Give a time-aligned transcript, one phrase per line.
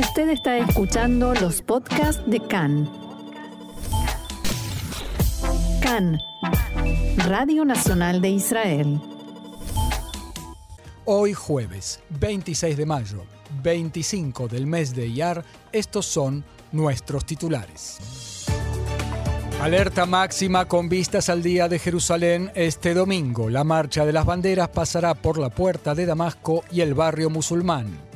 [0.00, 2.90] Usted está escuchando los podcasts de CAN.
[5.82, 6.18] CAN,
[7.18, 8.98] Radio Nacional de Israel.
[11.04, 13.24] Hoy jueves 26 de mayo,
[13.62, 18.46] 25 del mes de Iyar, estos son nuestros titulares.
[19.60, 23.50] Alerta máxima con vistas al Día de Jerusalén este domingo.
[23.50, 28.09] La marcha de las banderas pasará por la puerta de Damasco y el barrio musulmán.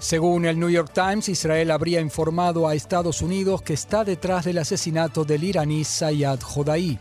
[0.00, 4.56] Según el New York Times, Israel habría informado a Estados Unidos que está detrás del
[4.56, 6.98] asesinato del iraní Sayyad Jodaí.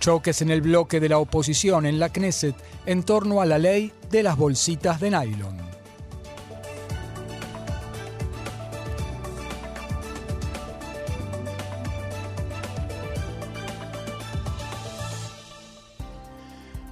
[0.00, 2.56] Choques en el bloque de la oposición en la Knesset
[2.86, 5.67] en torno a la ley de las bolsitas de nylon.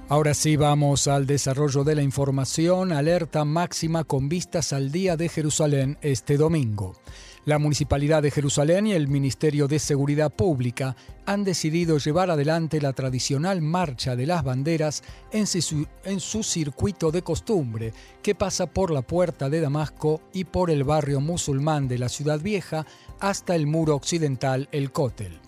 [0.09, 2.93] Ahora sí vamos al desarrollo de la información.
[2.93, 6.93] Alerta máxima con vistas al Día de Jerusalén este domingo.
[7.43, 12.93] La Municipalidad de Jerusalén y el Ministerio de Seguridad Pública han decidido llevar adelante la
[12.93, 18.91] tradicional Marcha de las Banderas en su, en su, circuito de costumbre, que pasa por
[18.91, 22.85] la Puerta de Damasco y por el barrio musulmán de la Ciudad Vieja
[23.19, 25.46] hasta el muro occidental, el Kotel.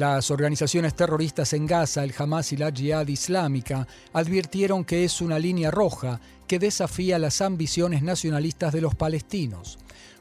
[0.00, 5.38] Las organizaciones terroristas en Gaza, el Hamas y la Jihad Islámica, advirtieron que es una
[5.38, 9.78] línea roja que desafía las ambiciones nacionalistas de los palestinos.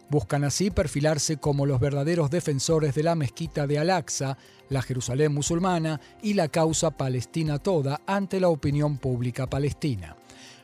[0.10, 6.02] Buscan así perfilarse como los verdaderos defensores de la mezquita de Al-Aqsa, la Jerusalén musulmana
[6.22, 10.18] y la causa palestina toda ante la opinión pública palestina.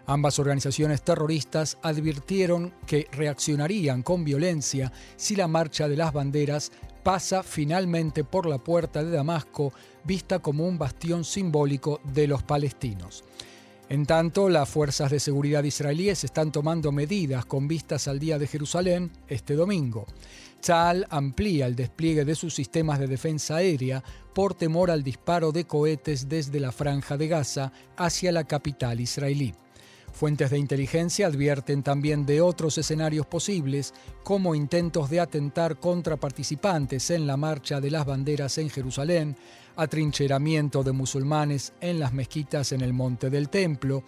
[0.07, 6.73] Ambas organizaciones terroristas advirtieron que reaccionarían con violencia si la marcha de las banderas
[7.05, 9.71] pasa finalmente por la puerta de Damasco,
[10.05, 13.23] vista como un bastión simbólico de los palestinos.
[13.89, 18.47] En tanto, las fuerzas de seguridad israelíes están tomando medidas con vistas al Día de
[18.47, 20.07] Jerusalén este domingo.
[20.59, 25.65] Tzal amplía el despliegue de sus sistemas de defensa aérea por temor al disparo de
[25.67, 29.53] cohetes desde la franja de Gaza hacia la capital israelí.
[30.15, 33.93] Fuentes de inteligencia advierten también de otros escenarios posibles,
[34.23, 39.35] como intentos de atentar contra participantes en la marcha de las banderas en Jerusalén,
[39.75, 44.03] atrincheramiento de musulmanes en las mezquitas en el monte del templo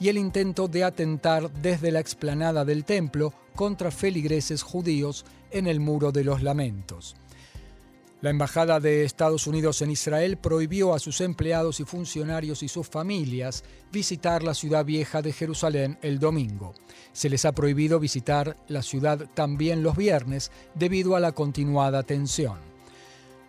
[0.00, 5.78] y el intento de atentar desde la explanada del templo contra feligreses judíos en el
[5.78, 7.14] muro de los lamentos.
[8.22, 12.86] La Embajada de Estados Unidos en Israel prohibió a sus empleados y funcionarios y sus
[12.86, 16.72] familias visitar la ciudad vieja de Jerusalén el domingo.
[17.12, 22.58] Se les ha prohibido visitar la ciudad también los viernes debido a la continuada tensión.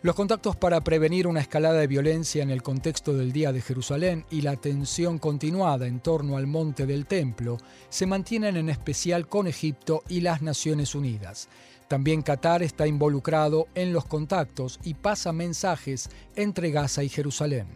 [0.01, 4.25] Los contactos para prevenir una escalada de violencia en el contexto del Día de Jerusalén
[4.31, 7.59] y la tensión continuada en torno al monte del Templo
[7.89, 11.47] se mantienen en especial con Egipto y las Naciones Unidas.
[11.93, 17.67] También Qatar está involucrado en los contactos y pasa mensajes entre Gaza y Jerusalén.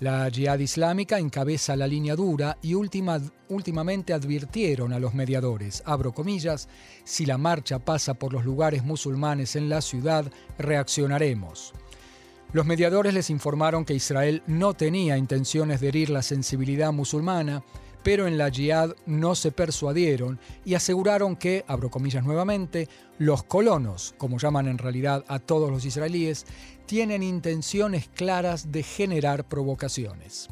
[0.00, 6.68] La Jihad Islámica encabeza la línea dura y últimamente advirtieron a los mediadores, abro comillas,
[7.04, 11.72] si la marcha pasa por los lugares musulmanes en la ciudad, reaccionaremos.
[12.52, 17.62] Los mediadores les informaron que Israel no tenía intenciones de herir la sensibilidad musulmana
[18.02, 24.14] pero en la Jihad no se persuadieron y aseguraron que, abro comillas nuevamente, los colonos,
[24.18, 26.46] como llaman en realidad a todos los israelíes,
[26.86, 30.48] tienen intenciones claras de generar provocaciones.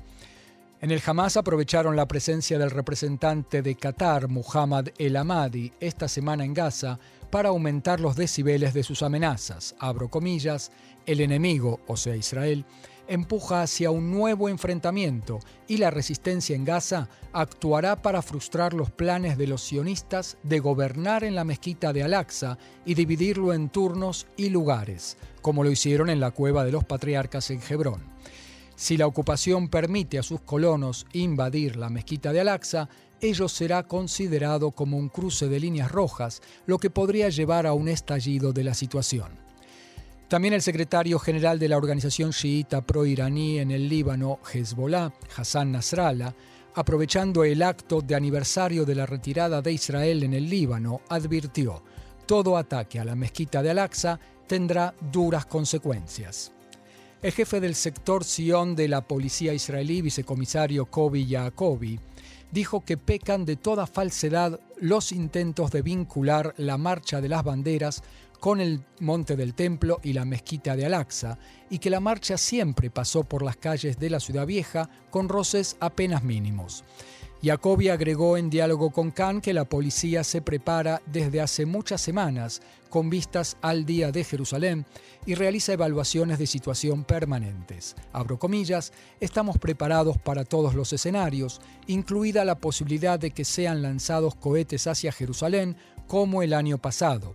[0.80, 6.44] En el Hamas aprovecharon la presencia del representante de Qatar, Muhammad El Amadi, esta semana
[6.44, 6.98] en Gaza
[7.30, 9.74] para aumentar los decibeles de sus amenazas.
[9.78, 10.72] Abro comillas,
[11.04, 12.64] el enemigo, o sea Israel,
[13.10, 19.36] empuja hacia un nuevo enfrentamiento y la resistencia en Gaza actuará para frustrar los planes
[19.36, 22.56] de los sionistas de gobernar en la mezquita de Al-Aqsa
[22.86, 27.50] y dividirlo en turnos y lugares, como lo hicieron en la cueva de los patriarcas
[27.50, 28.02] en Hebrón.
[28.76, 32.88] Si la ocupación permite a sus colonos invadir la mezquita de Al-Aqsa,
[33.20, 37.88] ello será considerado como un cruce de líneas rojas, lo que podría llevar a un
[37.88, 39.49] estallido de la situación.
[40.30, 46.32] También el secretario general de la organización chiita pro-iraní en el Líbano, Hezbollah, Hassan Nasrallah,
[46.76, 51.82] aprovechando el acto de aniversario de la retirada de Israel en el Líbano, advirtió,
[52.26, 56.52] todo ataque a la mezquita de Al-Aqsa tendrá duras consecuencias.
[57.20, 61.98] El jefe del sector Sion de la policía israelí, vicecomisario Kobi Yaakobi,
[62.52, 68.04] dijo que pecan de toda falsedad los intentos de vincular la marcha de las banderas
[68.40, 71.38] con el monte del templo y la mezquita de Al-Aqsa,
[71.68, 75.76] y que la marcha siempre pasó por las calles de la ciudad vieja con roces
[75.78, 76.82] apenas mínimos.
[77.42, 82.60] Jacobi agregó en diálogo con Khan que la policía se prepara desde hace muchas semanas
[82.90, 84.84] con vistas al Día de Jerusalén
[85.24, 87.96] y realiza evaluaciones de situación permanentes.
[88.12, 94.34] Abro comillas, estamos preparados para todos los escenarios, incluida la posibilidad de que sean lanzados
[94.34, 95.76] cohetes hacia Jerusalén
[96.06, 97.32] como el año pasado.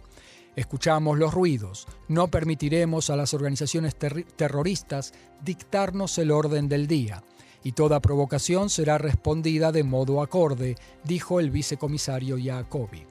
[0.56, 1.88] Escuchamos los ruidos.
[2.07, 5.13] No permitiremos a las organizaciones terroristas
[5.44, 7.24] dictarnos el orden del día
[7.63, 13.04] y toda provocación será respondida de modo acorde, dijo el vicecomisario Jacobi.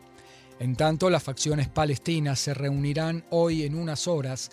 [0.61, 4.51] En tanto, las facciones palestinas se reunirán hoy en unas horas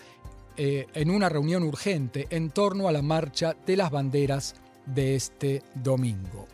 [0.56, 5.62] eh, en una reunión urgente en torno a la marcha de las banderas de este
[5.74, 6.46] domingo.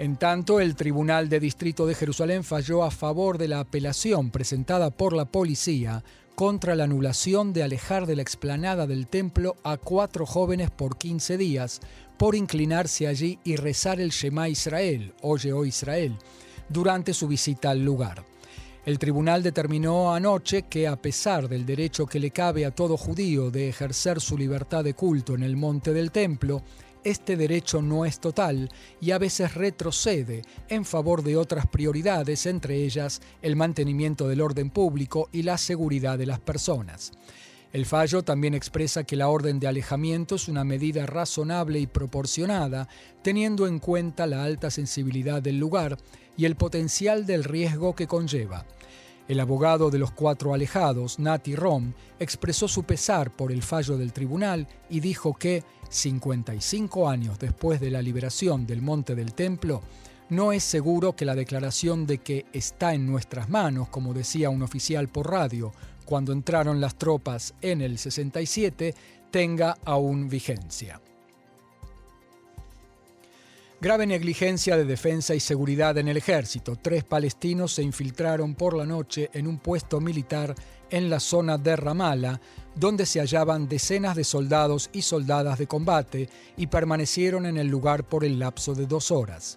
[0.00, 4.88] En tanto, el Tribunal de Distrito de Jerusalén falló a favor de la apelación presentada
[4.88, 6.02] por la policía
[6.34, 11.36] contra la anulación de alejar de la explanada del templo a cuatro jóvenes por 15
[11.36, 11.80] días
[12.16, 16.16] por inclinarse allí y rezar el Shema Israel, Oye, oh Israel,
[16.70, 18.24] durante su visita al lugar.
[18.86, 23.50] El tribunal determinó anoche que a pesar del derecho que le cabe a todo judío
[23.50, 26.62] de ejercer su libertad de culto en el monte del templo,
[27.04, 28.70] este derecho no es total
[29.00, 34.70] y a veces retrocede en favor de otras prioridades, entre ellas el mantenimiento del orden
[34.70, 37.12] público y la seguridad de las personas.
[37.72, 42.88] El fallo también expresa que la orden de alejamiento es una medida razonable y proporcionada,
[43.22, 45.96] teniendo en cuenta la alta sensibilidad del lugar
[46.36, 48.66] y el potencial del riesgo que conlleva.
[49.30, 54.12] El abogado de los cuatro alejados, Nati Rom, expresó su pesar por el fallo del
[54.12, 59.82] tribunal y dijo que, 55 años después de la liberación del Monte del Templo,
[60.30, 64.64] no es seguro que la declaración de que está en nuestras manos, como decía un
[64.64, 65.72] oficial por radio
[66.04, 68.96] cuando entraron las tropas en el 67,
[69.30, 71.00] tenga aún vigencia.
[73.82, 76.76] Grave negligencia de defensa y seguridad en el ejército.
[76.76, 80.54] Tres palestinos se infiltraron por la noche en un puesto militar
[80.90, 82.42] en la zona de Ramala,
[82.74, 86.28] donde se hallaban decenas de soldados y soldadas de combate
[86.58, 89.56] y permanecieron en el lugar por el lapso de dos horas.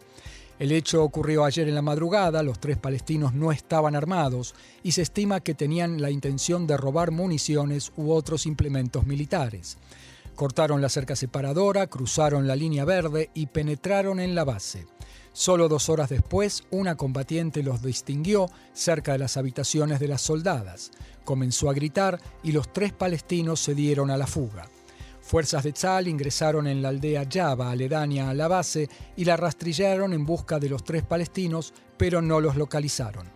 [0.58, 5.02] El hecho ocurrió ayer en la madrugada, los tres palestinos no estaban armados y se
[5.02, 9.78] estima que tenían la intención de robar municiones u otros implementos militares.
[10.36, 14.88] Cortaron la cerca separadora, cruzaron la línea verde y penetraron en la base.
[15.32, 20.92] Solo dos horas después, una combatiente los distinguió cerca de las habitaciones de las soldadas.
[21.24, 24.68] Comenzó a gritar y los tres palestinos se dieron a la fuga.
[25.22, 30.14] Fuerzas de Tzal ingresaron en la aldea Java, aledaña a la base, y la rastrillaron
[30.14, 33.28] en busca de los tres palestinos, pero no los localizaron.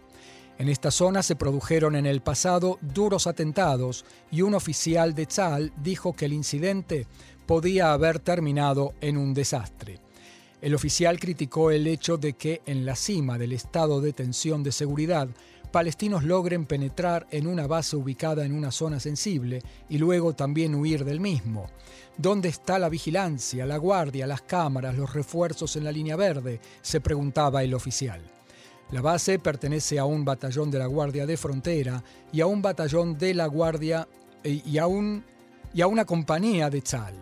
[0.60, 5.72] En esta zona se produjeron en el pasado duros atentados y un oficial de Tzal
[5.84, 7.06] dijo que el incidente
[7.46, 10.00] podía haber terminado en un desastre.
[10.60, 14.72] El oficial criticó el hecho de que en la cima del estado de tensión de
[14.72, 15.28] seguridad,
[15.72, 21.06] palestinos logren penetrar en una base ubicada en una zona sensible y luego también huir
[21.06, 21.68] del mismo.
[22.18, 26.60] ¿Dónde está la vigilancia, la guardia, las cámaras, los refuerzos en la línea verde?
[26.82, 28.37] se preguntaba el oficial.
[28.92, 32.02] La base pertenece a un batallón de la Guardia de Frontera
[32.32, 34.08] y a un batallón de la Guardia
[34.46, 37.14] eh, y a, una compañía de Tzal.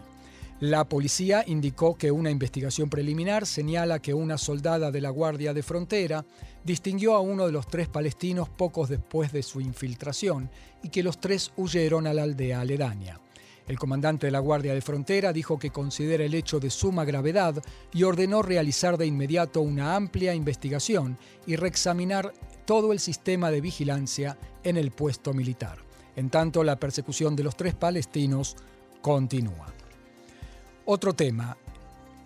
[0.60, 5.64] La policía indicó que una investigación preliminar señala que una soldada de la Guardia de
[5.64, 6.24] Frontera
[6.64, 10.52] distinguió a uno de los tres palestinos pocos después de su infiltración
[10.84, 13.20] y que los tres huyeron a la aldea aledaña.
[13.68, 17.64] El comandante de la Guardia de Frontera dijo que considera el hecho de suma gravedad
[17.94, 21.18] y ordenó realizar de inmediato una amplia investigación
[21.48, 22.32] y reexaminar
[22.66, 25.80] todo el sistema de vigilancia en el puesto militar.
[26.16, 28.56] En tanto, la persecución de los tres palestinos
[29.02, 29.74] continúa.
[30.86, 31.58] Otro tema.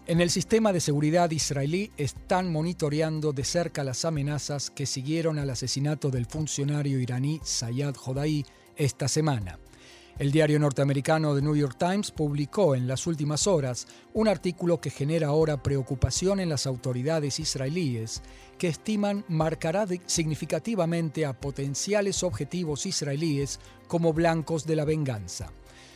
[0.08, 5.52] En el sistema de seguridad israelí están monitoreando de cerca las amenazas que siguieron al
[5.52, 8.44] asesinato del funcionario iraní Sayad Jodai
[8.76, 9.60] esta semana.
[10.20, 14.90] El diario norteamericano The New York Times publicó en las últimas horas un artículo que
[14.90, 18.22] genera ahora preocupación en las autoridades israelíes,
[18.58, 25.54] que estiman marcará significativamente a potenciales objetivos israelíes como blancos de la venganza.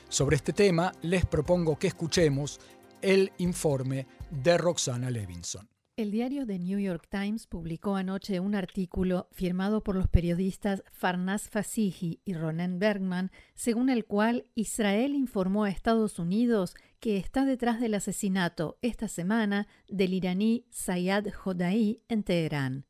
[0.07, 2.61] Sobre este tema les propongo que escuchemos
[3.01, 5.72] el informe de Roxana Levinson.
[5.95, 11.51] El diario The New York Times publicó anoche un artículo firmado por los periodistas Farnas
[11.51, 17.79] Fasihi y Ronen Bergman, según el cual Israel informó a Estados Unidos que está detrás
[17.79, 22.85] del asesinato esta semana del iraní Sayad Jodai en Teherán.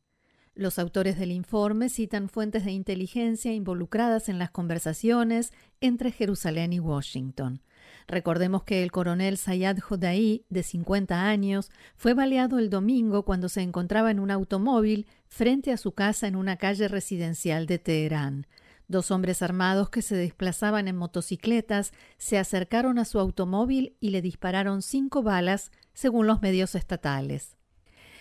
[0.55, 6.79] Los autores del informe citan fuentes de inteligencia involucradas en las conversaciones entre Jerusalén y
[6.79, 7.63] Washington.
[8.07, 13.61] Recordemos que el coronel Sayad Jodaí, de 50 años, fue baleado el domingo cuando se
[13.61, 18.47] encontraba en un automóvil frente a su casa en una calle residencial de Teherán.
[18.87, 24.21] Dos hombres armados que se desplazaban en motocicletas se acercaron a su automóvil y le
[24.21, 27.55] dispararon cinco balas, según los medios estatales.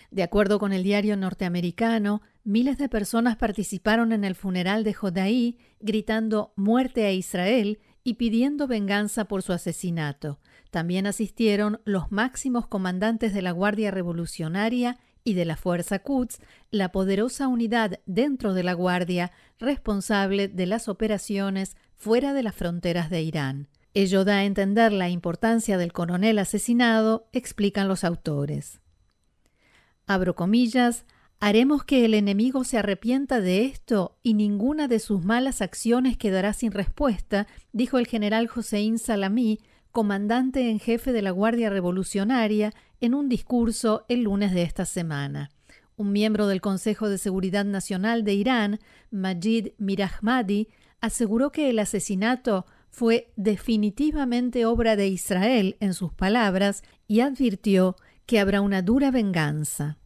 [0.09, 5.57] De acuerdo con el diario norteamericano, miles de personas participaron en el funeral de Jodaí
[5.79, 10.39] gritando muerte a Israel y pidiendo venganza por su asesinato.
[10.71, 16.91] También asistieron los máximos comandantes de la Guardia Revolucionaria y de la Fuerza Quds, la
[16.91, 23.21] poderosa unidad dentro de la Guardia responsable de las operaciones fuera de las fronteras de
[23.21, 23.69] Irán.
[23.93, 28.81] Ello da a entender la importancia del coronel asesinado, explican los autores
[30.07, 31.05] abro comillas,
[31.43, 36.53] haremos que el enemigo se arrepienta de esto y ninguna de sus malas acciones quedará
[36.53, 39.59] sin respuesta, dijo el general Joseín Salamí,
[39.91, 45.51] comandante en jefe de la Guardia Revolucionaria, en un discurso el lunes de esta semana.
[45.97, 48.79] Un miembro del Consejo de Seguridad Nacional de Irán,
[49.11, 50.69] Majid Mirahmadi,
[51.01, 58.39] aseguró que el asesinato fue definitivamente obra de Israel, en sus palabras, y advirtió que
[58.39, 59.97] habrá una dura venganza.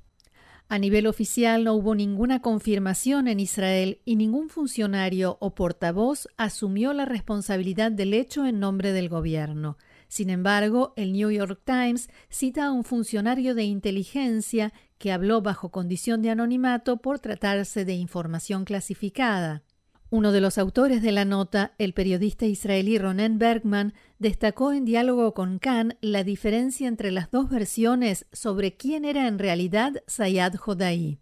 [0.70, 6.92] A nivel oficial no hubo ninguna confirmación en Israel y ningún funcionario o portavoz asumió
[6.92, 9.78] la responsabilidad del hecho en nombre del gobierno.
[10.10, 15.72] Sin embargo, el New York Times cita a un funcionario de inteligencia que habló bajo
[15.72, 19.64] condición de anonimato por tratarse de información clasificada.
[20.10, 25.34] Uno de los autores de la nota, el periodista israelí Ronen Bergman, destacó en diálogo
[25.34, 31.20] con Khan la diferencia entre las dos versiones sobre quién era en realidad Sayad Jodaí.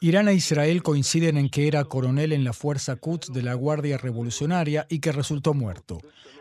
[0.00, 3.98] Irán e Israel coinciden en que era coronel en la fuerza Quds de la Guardia
[3.98, 5.98] Revolucionaria y que resultó muerto.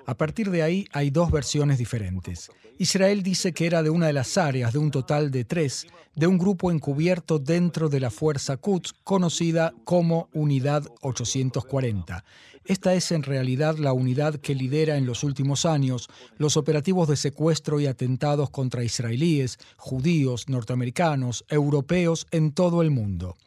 [0.08, 2.50] A partir de ahí hay dos versiones diferentes.
[2.78, 6.28] Israel dice que era de una de las áreas, de un total de tres, de
[6.28, 12.24] un grupo encubierto dentro de la Fuerza Quds, conocida como Unidad 840.
[12.68, 17.16] Esta es en realidad la unidad que lidera en los últimos años los operativos de
[17.16, 23.38] secuestro y atentados contra israelíes, judíos, norteamericanos, europeos en todo el mundo.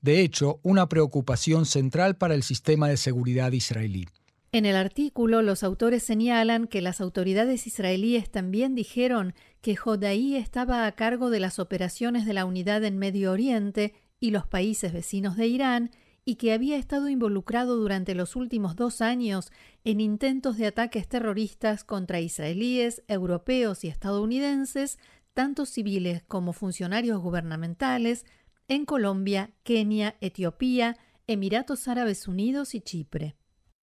[0.00, 4.06] De hecho, una preocupación central para el sistema de seguridad israelí.
[4.52, 10.86] En el artículo, los autores señalan que las autoridades israelíes también dijeron que Jodaí estaba
[10.86, 15.36] a cargo de las operaciones de la unidad en Medio Oriente y los países vecinos
[15.36, 15.90] de Irán
[16.27, 19.51] y que había estado involucrado durante los últimos dos años
[19.83, 24.99] en intentos de ataques terroristas contra israelíes, europeos y estadounidenses,
[25.33, 28.25] tanto civiles como funcionarios gubernamentales,
[28.67, 30.95] en Colombia, Kenia, Etiopía,
[31.27, 33.33] Emiratos Árabes Unidos y Chipre.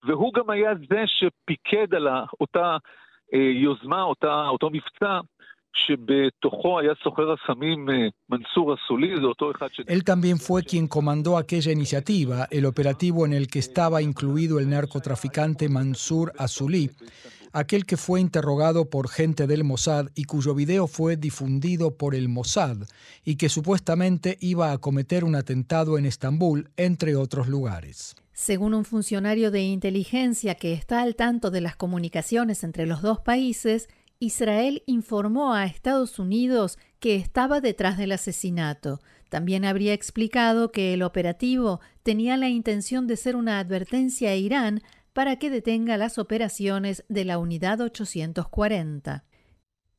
[0.02, 2.08] והוא גם היה זה שפיקד על
[2.40, 2.76] אותה
[3.62, 5.20] יוזמה, אותה, אותו מבצע,
[9.88, 14.70] Él también fue quien comandó aquella iniciativa, el operativo en el que estaba incluido el
[14.70, 16.91] narcotraficante Mansur Azuli,
[17.51, 22.27] aquel que fue interrogado por gente del Mossad y cuyo video fue difundido por el
[22.27, 22.77] Mossad
[23.24, 28.15] y que supuestamente iba a cometer un atentado en Estambul, entre otros lugares.
[28.34, 33.20] Según un funcionario de inteligencia que está al tanto de las comunicaciones entre los dos
[33.20, 33.88] países,
[34.25, 39.00] Israel informó a Estados Unidos que estaba detrás del asesinato.
[39.29, 44.82] También habría explicado que el operativo tenía la intención de ser una advertencia a Irán
[45.13, 49.24] para que detenga las operaciones de la Unidad 840.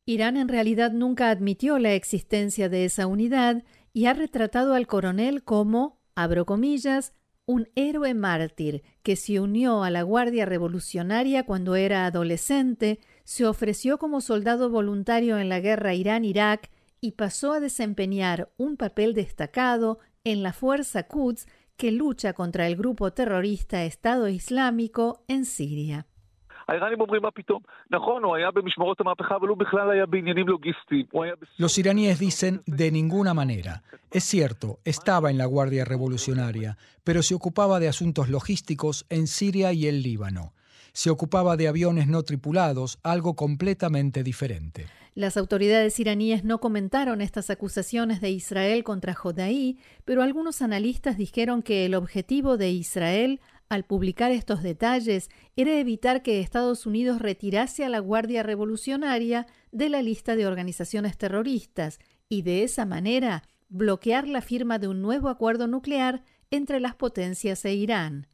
[0.04, 5.42] Irán en realidad nunca admitió la existencia de esa unidad y ha retratado al coronel
[5.42, 7.12] como, abro comillas,
[7.46, 13.98] un héroe mártir que se unió a la Guardia Revolucionaria cuando era adolescente, se ofreció
[13.98, 20.44] como soldado voluntario en la guerra Irán-Irak y pasó a desempeñar un papel destacado en
[20.44, 26.06] la Fuerza Quds que lucha contra el grupo terrorista Estado Islámico en Siria.
[31.58, 33.82] Los iraníes dicen de ninguna manera.
[34.12, 39.72] Es cierto, estaba en la Guardia Revolucionaria, pero se ocupaba de asuntos logísticos en Siria
[39.72, 40.52] y el Líbano.
[40.96, 44.86] Se ocupaba de aviones no tripulados, algo completamente diferente.
[45.14, 51.60] Las autoridades iraníes no comentaron estas acusaciones de Israel contra Jodaí, pero algunos analistas dijeron
[51.60, 57.84] que el objetivo de Israel al publicar estos detalles era evitar que Estados Unidos retirase
[57.84, 61.98] a la Guardia Revolucionaria de la lista de organizaciones terroristas
[62.30, 67.66] y de esa manera bloquear la firma de un nuevo acuerdo nuclear entre las potencias
[67.66, 68.28] e Irán.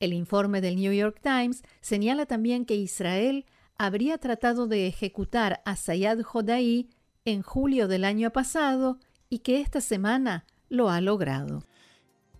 [0.00, 3.46] El informe del New York Times señala también que Israel
[3.78, 6.88] habría tratado de ejecutar a Sayad Jodai
[7.24, 8.98] en julio del año pasado
[9.28, 11.64] y que esta semana lo ha logrado.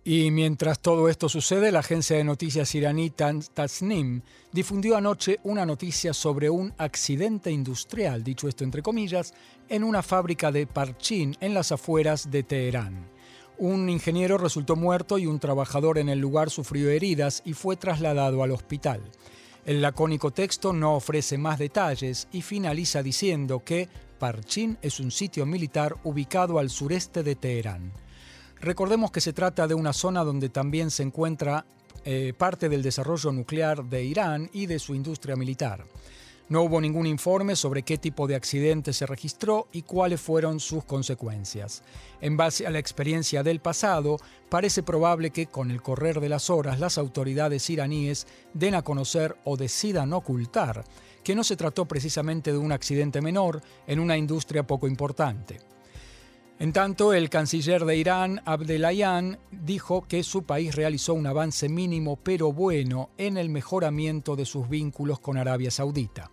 [0.03, 4.21] Y mientras todo esto sucede, la agencia de noticias iraní Tasnim
[4.53, 9.33] difundió anoche una noticia sobre un accidente industrial, dicho esto entre comillas,
[9.67, 13.16] en una fábrica de Parchin en las afueras de Teherán.
[13.59, 18.43] Un ingeniero resultó muerto y un trabajador en el lugar sufrió heridas y fue trasladado
[18.43, 19.01] al hospital.
[19.65, 25.45] El lacónico texto no ofrece más detalles y finaliza diciendo que Parchin es un sitio
[25.45, 27.91] militar ubicado al sureste de Teherán.
[28.61, 31.65] Recordemos que se trata de una zona donde también se encuentra
[32.05, 35.85] eh, parte del desarrollo nuclear de Irán y de su industria militar.
[36.49, 40.85] No hubo ningún informe sobre qué tipo de accidente se registró y cuáles fueron sus
[40.85, 41.83] consecuencias.
[42.21, 44.17] En base a la experiencia del pasado,
[44.49, 49.35] parece probable que con el correr de las horas las autoridades iraníes den a conocer
[49.43, 50.85] o decidan ocultar
[51.21, 55.59] que no se trató precisamente de un accidente menor en una industria poco importante.
[56.59, 62.15] En tanto, el canciller de Irán, Abdelayan, dijo que su país realizó un avance mínimo
[62.15, 66.31] pero bueno en el mejoramiento de sus vínculos con Arabia Saudita.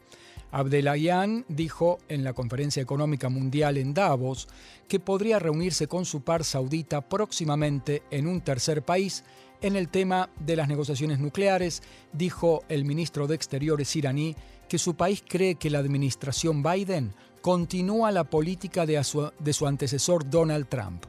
[0.50, 4.48] Abdelayan dijo en la Conferencia Económica Mundial en Davos
[4.88, 9.24] que podría reunirse con su par saudita próximamente en un tercer país
[9.60, 11.82] en el tema de las negociaciones nucleares,
[12.14, 14.36] dijo el ministro de Exteriores iraní
[14.70, 17.12] que su país cree que la administración Biden
[17.44, 21.04] continúa la política de su, antecesor Donald Trump.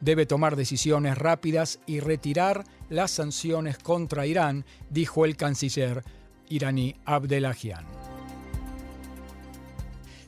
[0.00, 6.04] Debe tomar decisiones rápidas y retirar las sanciones contra Irán, dijo el canciller
[6.50, 7.86] iraní Abdelahian.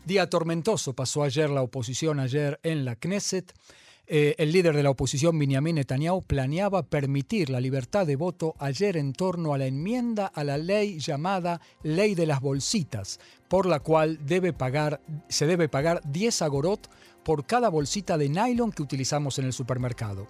[0.06, 3.52] Día tormentoso pasó ayer la oposición ayer en la Knesset.
[4.12, 8.96] Eh, el líder de la oposición, Benjamin Netanyahu, planeaba permitir la libertad de voto ayer
[8.96, 13.78] en torno a la enmienda a la ley llamada Ley de las Bolsitas, por la
[13.78, 14.18] cual
[14.58, 16.90] pagar, se debe pagar 10 agorot
[17.22, 20.26] por cada bolsita de nylon que utilizamos en el supermercado.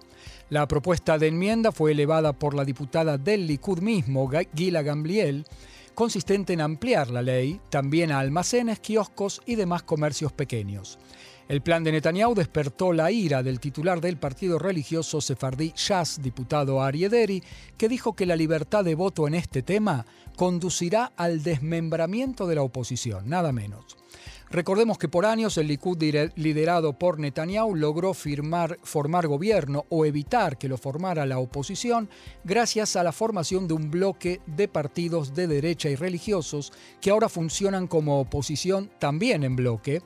[0.51, 5.47] La propuesta de enmienda fue elevada por la diputada del Likud mismo, Gila Gambliel,
[5.95, 10.99] consistente en ampliar la ley también a almacenes, kioscos y demás comercios pequeños.
[11.51, 16.81] El plan de Netanyahu despertó la ira del titular del partido religioso sefardí Shas, diputado
[16.81, 17.43] Ariederi,
[17.77, 20.05] que dijo que la libertad de voto en este tema
[20.37, 23.97] conducirá al desmembramiento de la oposición, nada menos.
[24.49, 25.97] Recordemos que por años el Likud
[26.35, 32.09] liderado por Netanyahu logró firmar, formar gobierno o evitar que lo formara la oposición
[32.43, 37.29] gracias a la formación de un bloque de partidos de derecha y religiosos que ahora
[37.29, 40.01] funcionan como oposición también en bloque,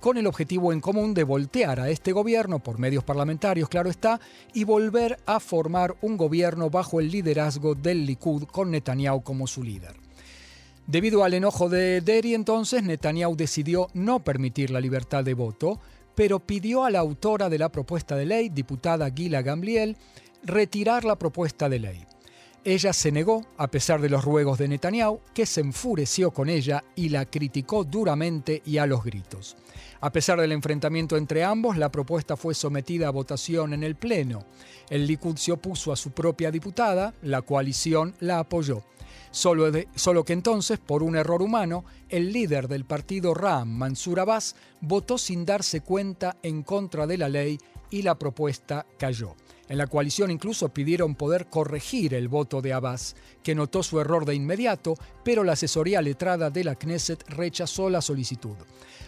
[0.00, 4.20] con el objetivo en común de voltear a este gobierno por medios parlamentarios, claro está,
[4.54, 9.62] y volver a formar un gobierno bajo el liderazgo del Likud con Netanyahu como su
[9.62, 9.94] líder.
[10.86, 15.78] Debido al enojo de Deri entonces, Netanyahu decidió no permitir la libertad de voto,
[16.14, 19.96] pero pidió a la autora de la propuesta de ley, diputada Gila Gamliel,
[20.42, 22.04] retirar la propuesta de ley.
[22.62, 26.84] Ella se negó, a pesar de los ruegos de Netanyahu, que se enfureció con ella
[26.94, 29.56] y la criticó duramente y a los gritos.
[30.02, 34.44] A pesar del enfrentamiento entre ambos, la propuesta fue sometida a votación en el Pleno.
[34.90, 38.82] El Likud se opuso a su propia diputada, la coalición la apoyó.
[39.30, 44.54] Solo, solo, que entonces, por un error humano, el líder del partido Ram, Mansur Abbas,
[44.82, 47.58] votó sin darse cuenta en contra de la ley
[47.90, 49.34] y la propuesta cayó.
[49.70, 54.24] En la coalición incluso pidieron poder corregir el voto de Abbas, que notó su error
[54.24, 58.56] de inmediato, pero la asesoría letrada de la Knesset rechazó la solicitud.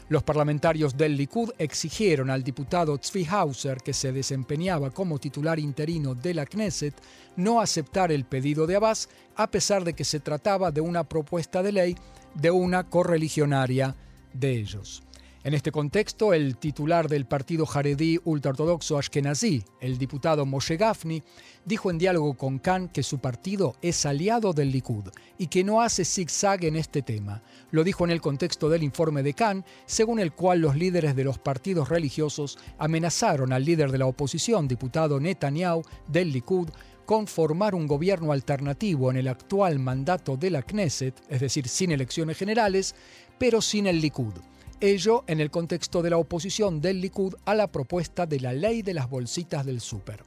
[0.08, 6.14] Los parlamentarios del Likud exigieron al diputado Tzvi Hauser, que se desempeñaba como titular interino
[6.14, 6.94] de la Knesset,
[7.34, 11.64] no aceptar el pedido de Abbas, a pesar de que se trataba de una propuesta
[11.64, 11.96] de ley
[12.36, 13.96] de una correligionaria
[14.32, 15.02] de ellos.
[15.44, 21.20] En este contexto, el titular del partido jaredí ultraortodoxo Ashkenazi, el diputado Moshe Gafni,
[21.64, 25.82] dijo en diálogo con Khan que su partido es aliado del Likud y que no
[25.82, 27.42] hace zigzag en este tema.
[27.72, 31.24] Lo dijo en el contexto del informe de Khan, según el cual los líderes de
[31.24, 36.68] los partidos religiosos amenazaron al líder de la oposición, diputado Netanyahu, del Likud,
[37.04, 41.90] con formar un gobierno alternativo en el actual mandato de la Knesset, es decir, sin
[41.90, 42.94] elecciones generales,
[43.40, 44.34] pero sin el Likud
[44.82, 48.82] ello en el contexto de la oposición del Likud a la propuesta de la ley
[48.82, 50.24] de las bolsitas del súper.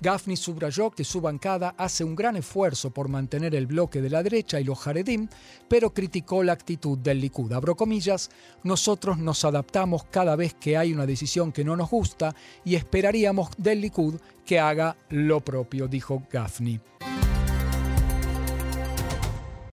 [0.00, 4.22] Gafni subrayó que su bancada hace un gran esfuerzo por mantener el bloque de la
[4.22, 5.28] derecha y los Haredim,
[5.68, 7.52] pero criticó la actitud del Likud.
[7.52, 8.30] Abro comillas,
[8.62, 12.34] nosotros nos adaptamos cada vez que hay una decisión que no nos gusta
[12.64, 14.14] y esperaríamos del Likud
[14.46, 16.80] que haga lo propio, dijo Gafni.